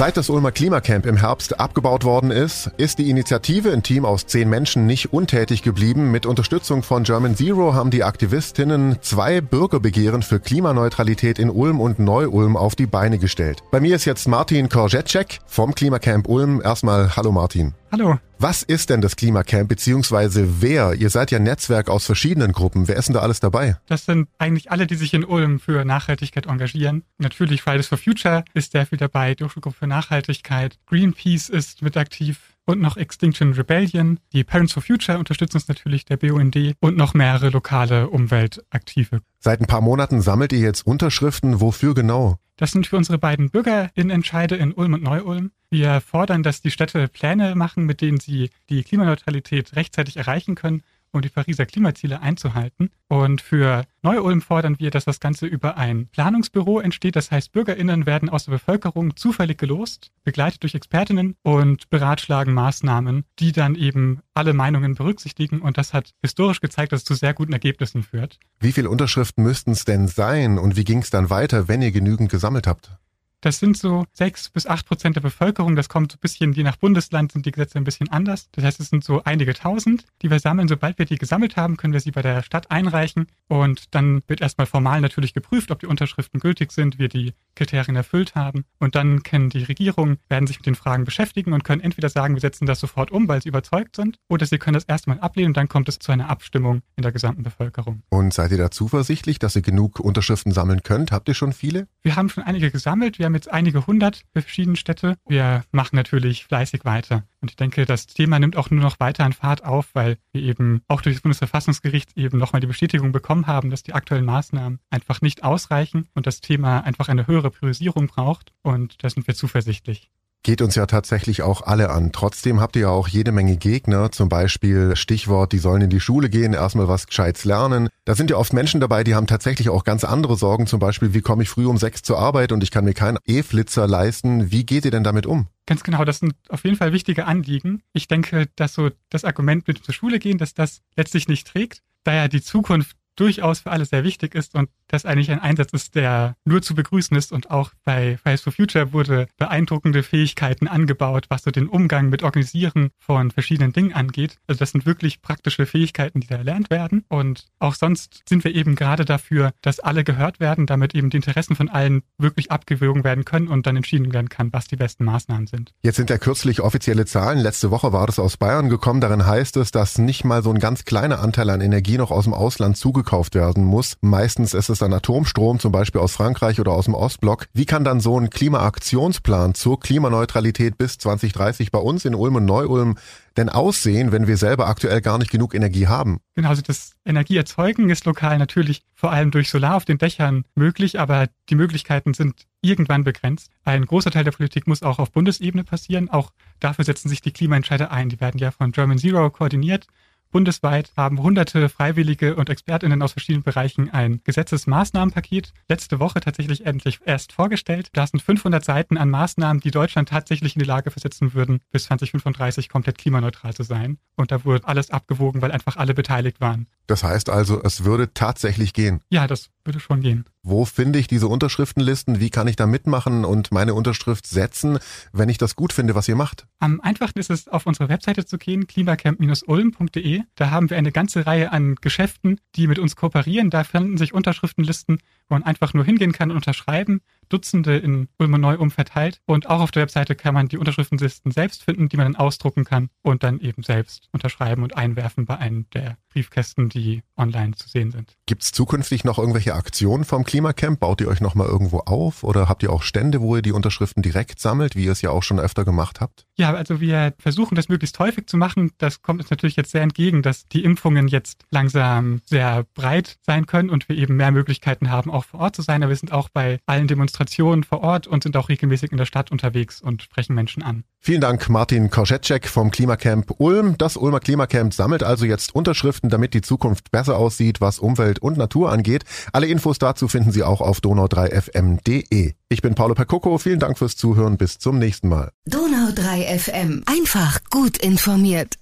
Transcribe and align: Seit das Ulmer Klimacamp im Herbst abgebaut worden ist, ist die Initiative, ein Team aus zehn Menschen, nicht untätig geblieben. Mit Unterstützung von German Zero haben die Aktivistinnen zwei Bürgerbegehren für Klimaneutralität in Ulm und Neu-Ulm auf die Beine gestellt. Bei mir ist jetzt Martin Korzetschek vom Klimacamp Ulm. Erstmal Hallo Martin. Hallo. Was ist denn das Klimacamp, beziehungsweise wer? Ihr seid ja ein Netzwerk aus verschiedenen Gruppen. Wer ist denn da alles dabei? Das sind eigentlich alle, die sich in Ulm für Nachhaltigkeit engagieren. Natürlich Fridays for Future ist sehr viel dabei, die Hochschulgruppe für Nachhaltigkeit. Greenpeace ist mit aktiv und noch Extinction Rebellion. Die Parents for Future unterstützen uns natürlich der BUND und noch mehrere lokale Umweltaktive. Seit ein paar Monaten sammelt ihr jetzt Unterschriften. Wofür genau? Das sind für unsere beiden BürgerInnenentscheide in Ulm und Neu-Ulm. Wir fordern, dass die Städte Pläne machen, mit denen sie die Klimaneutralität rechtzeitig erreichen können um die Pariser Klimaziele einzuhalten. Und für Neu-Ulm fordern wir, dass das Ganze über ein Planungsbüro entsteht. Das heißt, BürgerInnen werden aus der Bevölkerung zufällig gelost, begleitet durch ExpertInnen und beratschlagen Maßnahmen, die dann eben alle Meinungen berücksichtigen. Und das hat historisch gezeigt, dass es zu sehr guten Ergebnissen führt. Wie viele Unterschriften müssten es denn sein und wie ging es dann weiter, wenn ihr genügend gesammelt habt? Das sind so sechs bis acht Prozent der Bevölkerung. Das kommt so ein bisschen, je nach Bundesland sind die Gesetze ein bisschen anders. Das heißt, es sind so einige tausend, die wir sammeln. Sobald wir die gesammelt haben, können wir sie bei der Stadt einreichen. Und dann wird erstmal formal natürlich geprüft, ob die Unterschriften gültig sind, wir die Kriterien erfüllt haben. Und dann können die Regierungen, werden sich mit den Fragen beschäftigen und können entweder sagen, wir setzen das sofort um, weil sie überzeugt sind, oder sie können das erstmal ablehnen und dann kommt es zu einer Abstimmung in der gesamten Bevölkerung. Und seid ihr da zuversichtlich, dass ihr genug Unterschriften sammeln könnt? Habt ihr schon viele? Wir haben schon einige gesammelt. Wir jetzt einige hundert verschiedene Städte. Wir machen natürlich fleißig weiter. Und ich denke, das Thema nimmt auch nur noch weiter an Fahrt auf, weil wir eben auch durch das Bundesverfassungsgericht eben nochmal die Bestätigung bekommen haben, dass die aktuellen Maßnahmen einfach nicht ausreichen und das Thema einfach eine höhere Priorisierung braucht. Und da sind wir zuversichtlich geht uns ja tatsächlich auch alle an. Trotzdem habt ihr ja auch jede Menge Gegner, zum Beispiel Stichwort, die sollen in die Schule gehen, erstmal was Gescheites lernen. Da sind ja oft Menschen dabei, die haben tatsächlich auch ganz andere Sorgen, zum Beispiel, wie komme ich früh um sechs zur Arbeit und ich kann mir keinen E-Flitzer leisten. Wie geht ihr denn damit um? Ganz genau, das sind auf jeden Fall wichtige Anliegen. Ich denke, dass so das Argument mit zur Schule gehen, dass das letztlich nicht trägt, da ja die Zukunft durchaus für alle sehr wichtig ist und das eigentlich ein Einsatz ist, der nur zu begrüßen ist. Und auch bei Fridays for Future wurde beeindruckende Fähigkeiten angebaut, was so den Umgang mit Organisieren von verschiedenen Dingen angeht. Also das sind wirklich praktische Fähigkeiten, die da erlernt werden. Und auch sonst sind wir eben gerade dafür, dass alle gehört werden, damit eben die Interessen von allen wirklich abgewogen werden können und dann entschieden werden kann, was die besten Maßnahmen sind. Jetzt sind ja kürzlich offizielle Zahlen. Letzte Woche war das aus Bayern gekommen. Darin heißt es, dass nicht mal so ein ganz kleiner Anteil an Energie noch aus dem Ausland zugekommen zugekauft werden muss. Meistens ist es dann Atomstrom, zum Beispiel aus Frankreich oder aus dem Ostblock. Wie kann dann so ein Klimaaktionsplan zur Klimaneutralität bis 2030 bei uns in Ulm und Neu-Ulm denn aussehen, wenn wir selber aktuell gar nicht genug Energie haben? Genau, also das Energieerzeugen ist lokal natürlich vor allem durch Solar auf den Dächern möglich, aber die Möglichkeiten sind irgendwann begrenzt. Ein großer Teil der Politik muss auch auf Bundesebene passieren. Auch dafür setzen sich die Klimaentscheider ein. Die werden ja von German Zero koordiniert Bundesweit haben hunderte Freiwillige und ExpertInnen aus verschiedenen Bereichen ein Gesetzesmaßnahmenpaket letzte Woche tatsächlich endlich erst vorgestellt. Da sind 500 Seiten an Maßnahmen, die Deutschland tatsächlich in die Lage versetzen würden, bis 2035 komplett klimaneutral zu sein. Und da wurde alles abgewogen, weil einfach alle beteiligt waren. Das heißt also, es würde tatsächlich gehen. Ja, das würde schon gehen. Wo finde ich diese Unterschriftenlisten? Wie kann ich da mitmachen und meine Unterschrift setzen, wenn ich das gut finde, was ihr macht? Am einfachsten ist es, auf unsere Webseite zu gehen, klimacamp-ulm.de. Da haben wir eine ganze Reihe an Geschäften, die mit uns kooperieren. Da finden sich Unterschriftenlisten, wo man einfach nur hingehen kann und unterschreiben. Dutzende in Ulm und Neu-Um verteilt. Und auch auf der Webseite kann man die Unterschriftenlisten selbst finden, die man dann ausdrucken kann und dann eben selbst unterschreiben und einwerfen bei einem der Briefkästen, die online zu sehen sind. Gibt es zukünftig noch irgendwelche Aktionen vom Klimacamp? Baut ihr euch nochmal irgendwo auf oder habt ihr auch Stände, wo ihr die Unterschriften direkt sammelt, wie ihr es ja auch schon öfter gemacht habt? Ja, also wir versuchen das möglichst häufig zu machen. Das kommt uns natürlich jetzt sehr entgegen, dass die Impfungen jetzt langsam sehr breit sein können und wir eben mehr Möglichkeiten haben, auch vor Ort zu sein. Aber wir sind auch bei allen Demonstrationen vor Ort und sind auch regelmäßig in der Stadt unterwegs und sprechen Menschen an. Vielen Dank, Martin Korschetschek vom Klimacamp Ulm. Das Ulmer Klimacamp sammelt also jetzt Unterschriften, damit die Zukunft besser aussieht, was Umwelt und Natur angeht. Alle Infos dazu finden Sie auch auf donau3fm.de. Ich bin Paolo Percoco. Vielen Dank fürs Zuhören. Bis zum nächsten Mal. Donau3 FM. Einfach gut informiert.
Seit 0.00 0.16
das 0.16 0.30
Ulmer 0.30 0.50
Klimacamp 0.50 1.04
im 1.04 1.18
Herbst 1.18 1.60
abgebaut 1.60 2.04
worden 2.04 2.30
ist, 2.30 2.70
ist 2.78 2.98
die 2.98 3.10
Initiative, 3.10 3.70
ein 3.70 3.82
Team 3.82 4.06
aus 4.06 4.26
zehn 4.26 4.48
Menschen, 4.48 4.86
nicht 4.86 5.12
untätig 5.12 5.62
geblieben. 5.62 6.10
Mit 6.10 6.24
Unterstützung 6.24 6.82
von 6.82 7.02
German 7.02 7.36
Zero 7.36 7.74
haben 7.74 7.90
die 7.90 8.02
Aktivistinnen 8.02 8.96
zwei 9.02 9.42
Bürgerbegehren 9.42 10.22
für 10.22 10.40
Klimaneutralität 10.40 11.38
in 11.38 11.50
Ulm 11.50 11.82
und 11.82 11.98
Neu-Ulm 11.98 12.56
auf 12.56 12.76
die 12.76 12.86
Beine 12.86 13.18
gestellt. 13.18 13.62
Bei 13.70 13.78
mir 13.78 13.94
ist 13.94 14.06
jetzt 14.06 14.26
Martin 14.26 14.70
Korzetschek 14.70 15.40
vom 15.44 15.74
Klimacamp 15.74 16.26
Ulm. 16.30 16.62
Erstmal 16.64 17.14
Hallo 17.14 17.30
Martin. 17.30 17.74
Hallo. 17.92 18.16
Was 18.42 18.62
ist 18.62 18.88
denn 18.88 19.02
das 19.02 19.16
Klimacamp, 19.16 19.68
beziehungsweise 19.68 20.62
wer? 20.62 20.94
Ihr 20.94 21.10
seid 21.10 21.30
ja 21.30 21.36
ein 21.36 21.42
Netzwerk 21.42 21.90
aus 21.90 22.06
verschiedenen 22.06 22.52
Gruppen. 22.52 22.88
Wer 22.88 22.96
ist 22.96 23.08
denn 23.08 23.12
da 23.12 23.20
alles 23.20 23.38
dabei? 23.38 23.76
Das 23.84 24.06
sind 24.06 24.30
eigentlich 24.38 24.70
alle, 24.70 24.86
die 24.86 24.94
sich 24.94 25.12
in 25.12 25.26
Ulm 25.26 25.60
für 25.60 25.84
Nachhaltigkeit 25.84 26.46
engagieren. 26.46 27.04
Natürlich 27.18 27.60
Fridays 27.60 27.88
for 27.88 27.98
Future 27.98 28.46
ist 28.54 28.72
sehr 28.72 28.86
viel 28.86 28.96
dabei, 28.96 29.34
die 29.34 29.44
Hochschulgruppe 29.44 29.76
für 29.80 29.86
Nachhaltigkeit. 29.86 30.78
Greenpeace 30.86 31.50
ist 31.50 31.82
mit 31.82 31.98
aktiv 31.98 32.38
und 32.66 32.80
noch 32.80 32.96
Extinction 32.96 33.52
Rebellion. 33.52 34.20
Die 34.32 34.44
Parents 34.44 34.72
for 34.72 34.82
Future 34.82 35.18
unterstützen 35.18 35.56
uns 35.56 35.68
natürlich 35.68 36.04
der 36.04 36.16
BUND 36.16 36.56
und 36.80 36.96
noch 36.96 37.14
mehrere 37.14 37.50
lokale 37.50 38.08
Umweltaktive. 38.08 39.20
Seit 39.38 39.60
ein 39.60 39.66
paar 39.66 39.80
Monaten 39.80 40.20
sammelt 40.20 40.52
ihr 40.52 40.60
jetzt 40.60 40.86
Unterschriften. 40.86 41.60
Wofür 41.60 41.94
genau? 41.94 42.38
Das 42.56 42.72
sind 42.72 42.86
für 42.86 42.96
unsere 42.96 43.18
beiden 43.18 43.50
BürgerInnenentscheide 43.50 44.54
in 44.56 44.72
Ulm 44.72 44.92
und 44.94 45.02
Neu-Ulm. 45.02 45.50
Wir 45.70 46.00
fordern, 46.02 46.42
dass 46.42 46.60
die 46.60 46.70
Städte 46.70 47.08
Pläne 47.08 47.54
machen, 47.54 47.86
mit 47.86 48.02
denen 48.02 48.20
sie 48.20 48.50
die 48.68 48.82
Klimaneutralität 48.82 49.76
rechtzeitig 49.76 50.18
erreichen 50.18 50.56
können 50.56 50.82
um 51.12 51.22
die 51.22 51.28
Pariser 51.28 51.66
Klimaziele 51.66 52.20
einzuhalten. 52.20 52.90
Und 53.08 53.40
für 53.40 53.84
Neu-Ulm 54.02 54.40
fordern 54.40 54.78
wir, 54.78 54.90
dass 54.90 55.04
das 55.04 55.20
Ganze 55.20 55.46
über 55.46 55.76
ein 55.76 56.08
Planungsbüro 56.08 56.80
entsteht. 56.80 57.16
Das 57.16 57.30
heißt, 57.30 57.52
BürgerInnen 57.52 58.06
werden 58.06 58.28
aus 58.28 58.44
der 58.44 58.52
Bevölkerung 58.52 59.16
zufällig 59.16 59.58
gelost, 59.58 60.10
begleitet 60.24 60.62
durch 60.62 60.74
ExpertInnen 60.74 61.36
und 61.42 61.90
beratschlagen 61.90 62.54
Maßnahmen, 62.54 63.24
die 63.38 63.52
dann 63.52 63.74
eben 63.74 64.20
alle 64.34 64.52
Meinungen 64.52 64.94
berücksichtigen. 64.94 65.60
Und 65.60 65.78
das 65.78 65.92
hat 65.92 66.10
historisch 66.22 66.60
gezeigt, 66.60 66.92
dass 66.92 67.00
es 67.00 67.04
zu 67.04 67.14
sehr 67.14 67.34
guten 67.34 67.52
Ergebnissen 67.52 68.02
führt. 68.02 68.38
Wie 68.60 68.72
viele 68.72 68.90
Unterschriften 68.90 69.44
müssten 69.44 69.72
es 69.72 69.84
denn 69.84 70.08
sein 70.08 70.58
und 70.58 70.76
wie 70.76 70.84
ging 70.84 70.98
es 70.98 71.10
dann 71.10 71.30
weiter, 71.30 71.68
wenn 71.68 71.82
ihr 71.82 71.92
genügend 71.92 72.30
gesammelt 72.30 72.66
habt? 72.66 72.96
Das 73.40 73.58
sind 73.58 73.76
so 73.76 74.04
sechs 74.12 74.50
bis 74.50 74.66
acht 74.66 74.86
Prozent 74.86 75.16
der 75.16 75.22
Bevölkerung. 75.22 75.76
Das 75.76 75.88
kommt 75.88 76.12
so 76.12 76.16
ein 76.16 76.20
bisschen, 76.20 76.52
je 76.52 76.62
nach 76.62 76.76
Bundesland 76.76 77.32
sind 77.32 77.46
die 77.46 77.52
Gesetze 77.52 77.78
ein 77.78 77.84
bisschen 77.84 78.08
anders. 78.10 78.48
Das 78.52 78.64
heißt, 78.64 78.80
es 78.80 78.90
sind 78.90 79.02
so 79.02 79.22
einige 79.24 79.54
tausend, 79.54 80.04
die 80.20 80.30
wir 80.30 80.40
sammeln. 80.40 80.68
Sobald 80.68 80.98
wir 80.98 81.06
die 81.06 81.16
gesammelt 81.16 81.56
haben, 81.56 81.76
können 81.76 81.92
wir 81.92 82.00
sie 82.00 82.10
bei 82.10 82.22
der 82.22 82.42
Stadt 82.42 82.70
einreichen. 82.70 83.28
Und 83.48 83.94
dann 83.94 84.22
wird 84.26 84.42
erstmal 84.42 84.66
formal 84.66 85.00
natürlich 85.00 85.32
geprüft, 85.32 85.70
ob 85.70 85.80
die 85.80 85.86
Unterschriften 85.86 86.38
gültig 86.38 86.72
sind, 86.72 86.98
wir 86.98 87.08
die 87.08 87.32
Kriterien 87.54 87.96
erfüllt 87.96 88.34
haben. 88.34 88.64
Und 88.78 88.94
dann 88.94 89.22
können 89.22 89.48
die 89.48 89.64
Regierungen, 89.64 90.18
werden 90.28 90.46
sich 90.46 90.58
mit 90.58 90.66
den 90.66 90.74
Fragen 90.74 91.04
beschäftigen 91.04 91.52
und 91.52 91.64
können 91.64 91.80
entweder 91.80 92.10
sagen, 92.10 92.34
wir 92.34 92.40
setzen 92.40 92.66
das 92.66 92.80
sofort 92.80 93.10
um, 93.10 93.26
weil 93.26 93.42
sie 93.42 93.48
überzeugt 93.48 93.96
sind, 93.96 94.18
oder 94.28 94.44
sie 94.44 94.58
können 94.58 94.74
das 94.74 94.84
erstmal 94.84 95.18
ablehnen 95.20 95.48
und 95.48 95.56
dann 95.56 95.68
kommt 95.68 95.88
es 95.88 95.98
zu 95.98 96.12
einer 96.12 96.28
Abstimmung 96.28 96.82
in 96.96 97.02
der 97.02 97.12
gesamten 97.12 97.42
Bevölkerung. 97.42 98.02
Und 98.10 98.34
seid 98.34 98.50
ihr 98.50 98.58
da 98.58 98.70
zuversichtlich, 98.70 99.38
dass 99.38 99.56
ihr 99.56 99.62
genug 99.62 99.98
Unterschriften 99.98 100.52
sammeln 100.52 100.82
könnt? 100.82 101.10
Habt 101.10 101.28
ihr 101.28 101.34
schon 101.34 101.52
viele? 101.52 101.88
Wir 102.02 102.16
haben 102.16 102.28
schon 102.28 102.44
einige 102.44 102.70
gesammelt. 102.70 103.18
Wir 103.18 103.29
jetzt 103.34 103.50
einige 103.50 103.86
hundert 103.86 104.24
verschiedene 104.32 104.76
Städte. 104.76 105.16
Wir 105.26 105.64
machen 105.72 105.96
natürlich 105.96 106.44
fleißig 106.44 106.84
weiter. 106.84 107.24
Und 107.40 107.50
ich 107.50 107.56
denke, 107.56 107.86
das 107.86 108.06
Thema 108.06 108.38
nimmt 108.38 108.56
auch 108.56 108.70
nur 108.70 108.82
noch 108.82 109.00
weiter 109.00 109.24
an 109.24 109.32
Fahrt 109.32 109.64
auf, 109.64 109.88
weil 109.94 110.18
wir 110.32 110.42
eben 110.42 110.82
auch 110.88 111.00
durch 111.00 111.16
das 111.16 111.22
Bundesverfassungsgericht 111.22 112.16
eben 112.16 112.38
nochmal 112.38 112.60
die 112.60 112.66
Bestätigung 112.66 113.12
bekommen 113.12 113.46
haben, 113.46 113.70
dass 113.70 113.82
die 113.82 113.94
aktuellen 113.94 114.24
Maßnahmen 114.24 114.78
einfach 114.90 115.20
nicht 115.20 115.42
ausreichen 115.42 116.08
und 116.14 116.26
das 116.26 116.40
Thema 116.40 116.80
einfach 116.80 117.08
eine 117.08 117.26
höhere 117.26 117.50
Priorisierung 117.50 118.06
braucht. 118.06 118.52
Und 118.62 119.02
da 119.02 119.10
sind 119.10 119.26
wir 119.26 119.34
zuversichtlich 119.34 120.10
geht 120.42 120.62
uns 120.62 120.74
ja 120.74 120.86
tatsächlich 120.86 121.42
auch 121.42 121.62
alle 121.62 121.90
an. 121.90 122.12
Trotzdem 122.12 122.60
habt 122.60 122.76
ihr 122.76 122.82
ja 122.82 122.88
auch 122.88 123.08
jede 123.08 123.32
Menge 123.32 123.56
Gegner, 123.56 124.10
zum 124.10 124.28
Beispiel 124.28 124.96
Stichwort, 124.96 125.52
die 125.52 125.58
sollen 125.58 125.82
in 125.82 125.90
die 125.90 126.00
Schule 126.00 126.30
gehen, 126.30 126.52
erstmal 126.52 126.88
was 126.88 127.06
Gescheites 127.06 127.44
lernen. 127.44 127.88
Da 128.04 128.14
sind 128.14 128.30
ja 128.30 128.36
oft 128.36 128.52
Menschen 128.52 128.80
dabei, 128.80 129.04
die 129.04 129.14
haben 129.14 129.26
tatsächlich 129.26 129.68
auch 129.68 129.84
ganz 129.84 130.04
andere 130.04 130.36
Sorgen, 130.36 130.66
zum 130.66 130.80
Beispiel, 130.80 131.14
wie 131.14 131.20
komme 131.20 131.42
ich 131.42 131.48
früh 131.48 131.66
um 131.66 131.76
sechs 131.76 132.02
zur 132.02 132.18
Arbeit 132.18 132.52
und 132.52 132.62
ich 132.62 132.70
kann 132.70 132.84
mir 132.84 132.94
keinen 132.94 133.18
E-Flitzer 133.26 133.86
leisten. 133.86 134.50
Wie 134.50 134.64
geht 134.64 134.84
ihr 134.84 134.90
denn 134.90 135.04
damit 135.04 135.26
um? 135.26 135.46
Ganz 135.66 135.82
genau, 135.82 136.04
das 136.04 136.18
sind 136.18 136.34
auf 136.48 136.64
jeden 136.64 136.76
Fall 136.76 136.92
wichtige 136.92 137.26
Anliegen. 137.26 137.82
Ich 137.92 138.08
denke, 138.08 138.48
dass 138.56 138.74
so 138.74 138.90
das 139.08 139.24
Argument 139.24 139.68
mit 139.68 139.84
zur 139.84 139.94
Schule 139.94 140.18
gehen, 140.18 140.38
dass 140.38 140.54
das 140.54 140.80
letztlich 140.96 141.28
nicht 141.28 141.46
trägt, 141.46 141.82
da 142.04 142.14
ja 142.14 142.28
die 142.28 142.42
Zukunft 142.42 142.96
durchaus 143.16 143.60
für 143.60 143.70
alle 143.70 143.84
sehr 143.84 144.04
wichtig 144.04 144.34
ist 144.34 144.54
und 144.54 144.70
das 144.88 145.04
eigentlich 145.04 145.30
ein 145.30 145.40
Einsatz 145.40 145.72
ist, 145.72 145.94
der 145.94 146.36
nur 146.44 146.62
zu 146.62 146.74
begrüßen 146.74 147.16
ist. 147.16 147.32
Und 147.32 147.50
auch 147.50 147.72
bei 147.84 148.16
Fridays 148.16 148.40
for 148.40 148.52
Future 148.52 148.92
wurde 148.92 149.28
beeindruckende 149.36 150.02
Fähigkeiten 150.02 150.68
angebaut, 150.68 151.26
was 151.28 151.42
so 151.42 151.50
den 151.50 151.68
Umgang 151.68 152.08
mit 152.08 152.22
Organisieren 152.22 152.90
von 152.98 153.30
verschiedenen 153.30 153.72
Dingen 153.72 153.92
angeht. 153.92 154.38
Also 154.46 154.58
das 154.58 154.70
sind 154.70 154.86
wirklich 154.86 155.22
praktische 155.22 155.66
Fähigkeiten, 155.66 156.20
die 156.20 156.26
da 156.26 156.36
erlernt 156.36 156.70
werden. 156.70 157.04
Und 157.08 157.46
auch 157.58 157.74
sonst 157.74 158.22
sind 158.28 158.42
wir 158.44 158.54
eben 158.54 158.74
gerade 158.74 159.04
dafür, 159.04 159.52
dass 159.62 159.80
alle 159.80 160.02
gehört 160.02 160.40
werden, 160.40 160.66
damit 160.66 160.94
eben 160.94 161.10
die 161.10 161.18
Interessen 161.18 161.56
von 161.56 161.68
allen 161.68 162.02
wirklich 162.18 162.50
abgewogen 162.50 163.04
werden 163.04 163.24
können 163.24 163.48
und 163.48 163.66
dann 163.66 163.76
entschieden 163.76 164.12
werden 164.12 164.28
kann, 164.28 164.52
was 164.52 164.66
die 164.66 164.76
besten 164.76 165.04
Maßnahmen 165.04 165.46
sind. 165.46 165.72
Jetzt 165.82 165.96
sind 165.96 166.10
ja 166.10 166.18
kürzlich 166.18 166.60
offizielle 166.60 167.06
Zahlen. 167.06 167.38
Letzte 167.38 167.70
Woche 167.70 167.92
war 167.92 168.06
das 168.06 168.18
aus 168.18 168.36
Bayern 168.36 168.68
gekommen. 168.68 169.00
Darin 169.00 169.26
heißt 169.26 169.56
es, 169.58 169.70
dass 169.70 169.98
nicht 169.98 170.24
mal 170.24 170.42
so 170.42 170.50
ein 170.50 170.58
ganz 170.58 170.84
kleiner 170.84 171.20
Anteil 171.20 171.50
an 171.50 171.60
Energie 171.60 171.98
noch 171.98 172.10
aus 172.10 172.24
dem 172.24 172.34
Ausland 172.34 172.76
zugekommen 172.76 172.99
zugekauft 173.00 173.34
werden 173.34 173.64
muss. 173.64 173.96
Meistens 174.02 174.52
ist 174.52 174.68
es 174.68 174.78
dann 174.78 174.92
Atomstrom, 174.92 175.58
zum 175.58 175.72
Beispiel 175.72 176.00
aus 176.00 176.12
Frankreich 176.12 176.60
oder 176.60 176.72
aus 176.72 176.84
dem 176.84 176.94
Ostblock. 176.94 177.46
Wie 177.54 177.64
kann 177.64 177.82
dann 177.82 178.00
so 178.00 178.18
ein 178.18 178.28
Klimaaktionsplan 178.28 179.54
zur 179.54 179.80
Klimaneutralität 179.80 180.76
bis 180.76 180.98
2030 180.98 181.70
bei 181.70 181.78
uns 181.78 182.04
in 182.04 182.14
Ulm 182.14 182.36
und 182.36 182.44
Neu-Ulm 182.44 182.96
denn 183.36 183.48
aussehen, 183.48 184.12
wenn 184.12 184.26
wir 184.26 184.36
selber 184.36 184.68
aktuell 184.68 185.00
gar 185.00 185.16
nicht 185.18 185.30
genug 185.30 185.54
Energie 185.54 185.86
haben? 185.86 186.20
Genau, 186.34 186.50
also 186.50 186.62
das 186.62 186.92
Energieerzeugen 187.06 187.88
ist 187.88 188.04
lokal 188.04 188.38
natürlich 188.38 188.82
vor 188.94 189.12
allem 189.12 189.30
durch 189.30 189.48
Solar 189.48 189.76
auf 189.76 189.86
den 189.86 189.98
Dächern 189.98 190.44
möglich, 190.54 191.00
aber 191.00 191.28
die 191.48 191.54
Möglichkeiten 191.54 192.12
sind 192.12 192.46
irgendwann 192.60 193.04
begrenzt. 193.04 193.50
Ein 193.64 193.86
großer 193.86 194.10
Teil 194.10 194.24
der 194.24 194.32
Politik 194.32 194.66
muss 194.66 194.82
auch 194.82 194.98
auf 194.98 195.12
Bundesebene 195.12 195.64
passieren. 195.64 196.10
Auch 196.10 196.32
dafür 196.58 196.84
setzen 196.84 197.08
sich 197.08 197.22
die 197.22 197.32
Klimaentscheider 197.32 197.90
ein. 197.90 198.10
Die 198.10 198.20
werden 198.20 198.38
ja 198.38 198.50
von 198.50 198.72
German 198.72 198.98
Zero 198.98 199.30
koordiniert 199.30 199.86
Bundesweit 200.30 200.92
haben 200.96 201.20
hunderte 201.20 201.68
Freiwillige 201.68 202.36
und 202.36 202.48
ExpertInnen 202.48 203.02
aus 203.02 203.12
verschiedenen 203.12 203.42
Bereichen 203.42 203.90
ein 203.90 204.20
Gesetzesmaßnahmenpaket 204.22 205.52
letzte 205.68 205.98
Woche 205.98 206.20
tatsächlich 206.20 206.64
endlich 206.64 207.00
erst 207.04 207.32
vorgestellt. 207.32 207.88
Da 207.94 208.06
sind 208.06 208.22
500 208.22 208.64
Seiten 208.64 208.96
an 208.96 209.10
Maßnahmen, 209.10 209.60
die 209.60 209.72
Deutschland 209.72 210.08
tatsächlich 210.08 210.54
in 210.54 210.60
die 210.60 210.66
Lage 210.66 210.92
versetzen 210.92 211.34
würden, 211.34 211.60
bis 211.72 211.84
2035 211.84 212.68
komplett 212.68 212.98
klimaneutral 212.98 213.54
zu 213.54 213.64
sein. 213.64 213.98
Und 214.16 214.30
da 214.30 214.44
wurde 214.44 214.68
alles 214.68 214.90
abgewogen, 214.90 215.42
weil 215.42 215.50
einfach 215.50 215.76
alle 215.76 215.94
beteiligt 215.94 216.40
waren. 216.40 216.68
Das 216.90 217.04
heißt 217.04 217.30
also, 217.30 217.62
es 217.62 217.84
würde 217.84 218.12
tatsächlich 218.14 218.72
gehen. 218.72 219.00
Ja, 219.10 219.28
das 219.28 219.50
würde 219.64 219.78
schon 219.78 220.00
gehen. 220.00 220.24
Wo 220.42 220.64
finde 220.64 220.98
ich 220.98 221.06
diese 221.06 221.28
Unterschriftenlisten? 221.28 222.18
Wie 222.18 222.30
kann 222.30 222.48
ich 222.48 222.56
da 222.56 222.66
mitmachen 222.66 223.24
und 223.24 223.52
meine 223.52 223.74
Unterschrift 223.74 224.26
setzen, 224.26 224.78
wenn 225.12 225.28
ich 225.28 225.38
das 225.38 225.54
gut 225.54 225.72
finde, 225.72 225.94
was 225.94 226.08
ihr 226.08 226.16
macht? 226.16 226.46
Am 226.58 226.80
einfachsten 226.80 227.20
ist 227.20 227.30
es, 227.30 227.46
auf 227.46 227.66
unsere 227.66 227.88
Webseite 227.88 228.24
zu 228.24 228.38
gehen, 228.38 228.66
klimacamp-ulm.de. 228.66 230.22
Da 230.34 230.50
haben 230.50 230.70
wir 230.70 230.78
eine 230.78 230.90
ganze 230.90 231.26
Reihe 231.26 231.52
an 231.52 231.76
Geschäften, 231.76 232.40
die 232.56 232.66
mit 232.66 232.80
uns 232.80 232.96
kooperieren. 232.96 233.50
Da 233.50 233.62
finden 233.62 233.98
sich 233.98 234.14
Unterschriftenlisten, 234.14 234.98
wo 235.28 235.34
man 235.34 235.44
einfach 235.44 235.74
nur 235.74 235.84
hingehen 235.84 236.12
kann 236.12 236.30
und 236.30 236.38
unterschreiben. 236.38 237.02
Dutzende 237.28 237.76
in 237.76 238.08
Ulm 238.18 238.34
und 238.34 238.40
Neu-Um 238.40 238.72
verteilt. 238.72 239.20
Und 239.26 239.48
auch 239.48 239.60
auf 239.60 239.70
der 239.70 239.82
Webseite 239.82 240.16
kann 240.16 240.34
man 240.34 240.48
die 240.48 240.58
Unterschriftenlisten 240.58 241.30
selbst 241.30 241.62
finden, 241.62 241.88
die 241.88 241.96
man 241.96 242.12
dann 242.12 242.16
ausdrucken 242.16 242.64
kann 242.64 242.88
und 243.02 243.22
dann 243.22 243.38
eben 243.38 243.62
selbst 243.62 244.08
unterschreiben 244.10 244.64
und 244.64 244.76
einwerfen 244.76 245.26
bei 245.26 245.36
einem 245.36 245.70
der 245.70 245.98
Briefkästen, 246.08 246.70
die 246.70 246.79
online 247.16 247.54
zu 247.54 247.68
sehen 247.68 247.90
sind. 247.90 248.16
Gibt 248.26 248.42
es 248.42 248.52
zukünftig 248.52 249.04
noch 249.04 249.18
irgendwelche 249.18 249.54
Aktionen 249.54 250.04
vom 250.04 250.24
Klimacamp? 250.24 250.80
Baut 250.80 251.00
ihr 251.00 251.08
euch 251.08 251.20
nochmal 251.20 251.46
irgendwo 251.46 251.78
auf 251.80 252.24
oder 252.24 252.48
habt 252.48 252.62
ihr 252.62 252.72
auch 252.72 252.82
Stände, 252.82 253.20
wo 253.20 253.36
ihr 253.36 253.42
die 253.42 253.52
Unterschriften 253.52 254.02
direkt 254.02 254.40
sammelt, 254.40 254.76
wie 254.76 254.84
ihr 254.84 254.92
es 254.92 255.02
ja 255.02 255.10
auch 255.10 255.22
schon 255.22 255.38
öfter 255.38 255.64
gemacht 255.64 256.00
habt? 256.00 256.26
Ja, 256.36 256.54
also 256.54 256.80
wir 256.80 257.14
versuchen 257.18 257.54
das 257.54 257.68
möglichst 257.68 257.98
häufig 257.98 258.26
zu 258.26 258.36
machen. 258.36 258.72
Das 258.78 259.02
kommt 259.02 259.20
uns 259.20 259.30
natürlich 259.30 259.56
jetzt 259.56 259.70
sehr 259.70 259.82
entgegen, 259.82 260.22
dass 260.22 260.48
die 260.48 260.64
Impfungen 260.64 261.08
jetzt 261.08 261.44
langsam 261.50 262.22
sehr 262.24 262.64
breit 262.74 263.18
sein 263.26 263.46
können 263.46 263.70
und 263.70 263.88
wir 263.88 263.96
eben 263.96 264.16
mehr 264.16 264.30
Möglichkeiten 264.30 264.90
haben, 264.90 265.10
auch 265.10 265.24
vor 265.24 265.40
Ort 265.40 265.56
zu 265.56 265.62
sein. 265.62 265.82
Aber 265.82 265.90
wir 265.90 265.96
sind 265.96 266.12
auch 266.12 266.28
bei 266.28 266.58
allen 266.66 266.86
Demonstrationen 266.88 267.64
vor 267.64 267.80
Ort 267.82 268.06
und 268.06 268.22
sind 268.22 268.36
auch 268.36 268.48
regelmäßig 268.48 268.92
in 268.92 268.98
der 268.98 269.06
Stadt 269.06 269.30
unterwegs 269.30 269.80
und 269.80 270.02
sprechen 270.02 270.34
Menschen 270.34 270.62
an. 270.62 270.84
Vielen 271.02 271.22
Dank, 271.22 271.48
Martin 271.48 271.88
Korschetschek 271.88 272.46
vom 272.46 272.70
Klimacamp 272.70 273.34
Ulm. 273.38 273.78
Das 273.78 273.96
Ulmer 273.96 274.20
Klimacamp 274.20 274.74
sammelt 274.74 275.02
also 275.02 275.24
jetzt 275.24 275.54
Unterschriften, 275.54 276.10
damit 276.10 276.34
die 276.34 276.42
Zukunft 276.42 276.69
besser 276.90 277.16
aussieht, 277.16 277.60
was 277.60 277.78
Umwelt 277.78 278.18
und 278.18 278.36
Natur 278.36 278.70
angeht. 278.70 279.04
Alle 279.32 279.46
Infos 279.46 279.78
dazu 279.78 280.08
finden 280.08 280.32
Sie 280.32 280.42
auch 280.42 280.60
auf 280.60 280.78
donau3fm.de. 280.78 282.34
Ich 282.48 282.62
bin 282.62 282.74
Paolo 282.74 282.94
Percoco. 282.94 283.38
Vielen 283.38 283.60
Dank 283.60 283.78
fürs 283.78 283.96
Zuhören. 283.96 284.36
Bis 284.36 284.58
zum 284.58 284.78
nächsten 284.78 285.08
Mal. 285.08 285.30
Donau3 285.48 286.38
FM. 286.38 286.82
Einfach 286.86 287.40
gut 287.50 287.78
informiert. 287.78 288.59